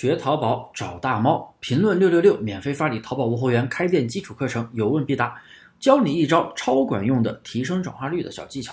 [0.00, 5.36] 学淘宝找大猫，评论六六六，免费发你淘宝无货源开店基础课程，有问必答，
[5.80, 8.72] 教你一招超管用的提升转化率的小技巧。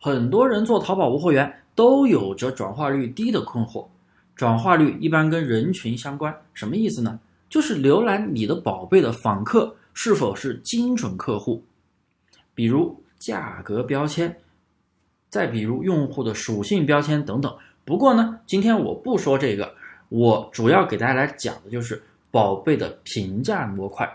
[0.00, 3.86] 很多人做淘宝无货源都有着转化率低的困惑，
[4.34, 7.20] 转化率一般跟人群相关，什么意思呢？
[7.48, 11.62] 就是浏览你的宝贝的访客是否是精准客户，
[12.56, 14.36] 比如价格标签，
[15.28, 17.56] 再比如用户的属性标签等等。
[17.84, 19.72] 不过呢，今天我不说这个。
[20.08, 22.00] 我主要给大家来讲的就是
[22.30, 24.08] 宝贝的评价模块，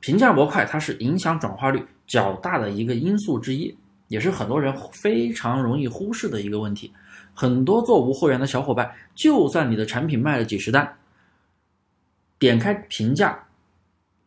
[0.00, 3.76] 评价模块它是影响转化率较大的一个因素之一，
[4.08, 6.92] 也是很多人非常容易忽视的一个问题。
[7.32, 10.96] 很多做无货源的小伙伴，就算你的产品卖了几十单，
[12.38, 13.36] 点开评价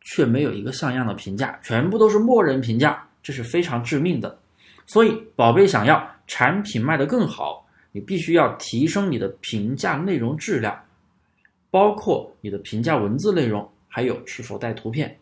[0.01, 4.37] 却没有一个像样的评价，全部都是默认评价，这是非常致命的。
[4.85, 10.77] 所以，宝贝想要产品卖得更好，你必须要提升你的评价内容质量。
[11.69, 15.17] 包括你的评价文字内容，还有是否带图片，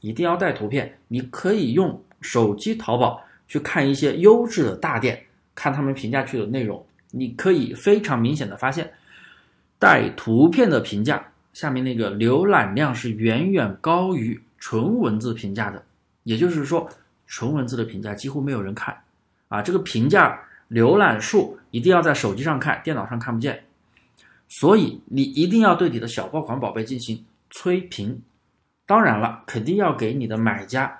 [0.00, 0.98] 一定要带图片。
[1.08, 5.22] 你可以用手机淘宝去看一些优质的大店，
[5.54, 8.90] 看他们评价区的内容，你可以非常明显的发现，
[9.78, 15.82] 带图片的评价下面那个浏览量是远远高于纯文字评价的。
[16.24, 16.88] 也就是说，
[17.26, 18.96] 纯文字的评价几乎没有人看
[19.48, 19.60] 啊。
[19.62, 23.62] 这个评价浏览数一定要在手机上看，电脑上看不见。
[24.48, 28.20] 所以你一定要对你的小爆款宝贝进行催评，
[28.86, 30.96] 当然了，肯定要给你的买家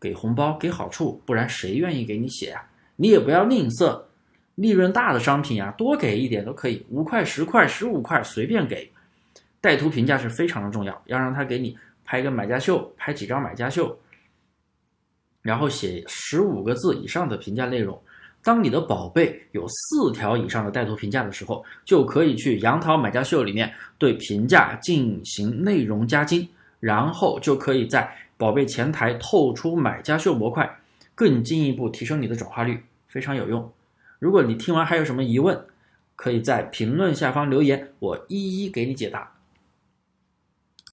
[0.00, 2.64] 给红包、给好处，不然谁愿意给你写呀？
[2.96, 4.02] 你也不要吝啬，
[4.54, 8.90] 利润大的商品啊，多给一点都可以，五块、十块、十五块随便给。
[9.60, 13.98] 带图评价是非常的重要，要让他给你拍个买家秀，拍几张买家秀，
[15.42, 18.00] 然后写十五个字以上的评价内容。
[18.46, 30.78] 当你的宝贝有四条以上的带图评价的时候，就可以去杨桃买家秀里面对评价进行内容加精，然后就可以在宝贝前台透出买家秀模块，
[31.12, 33.68] 更进一步提升你的转化率，非常有用。
[34.20, 35.60] 如果你听完还有什么疑问，
[36.14, 39.32] 可以在评论下方留言，我一一给你解答。